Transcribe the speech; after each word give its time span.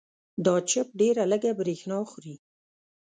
دا 0.45 0.55
چپ 0.69 0.87
ډېره 0.99 1.23
لږه 1.31 1.51
برېښنا 1.59 1.97
خوري. 2.09 2.35